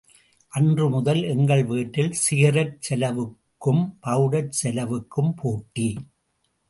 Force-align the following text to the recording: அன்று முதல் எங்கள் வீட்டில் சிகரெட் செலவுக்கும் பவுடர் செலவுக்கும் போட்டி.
அன்று 0.53 0.89
முதல் 0.89 1.21
எங்கள் 1.23 1.63
வீட்டில் 1.63 2.11
சிகரெட் 2.11 2.75
செலவுக்கும் 2.79 3.83
பவுடர் 3.99 4.51
செலவுக்கும் 4.63 5.33
போட்டி. 5.35 5.87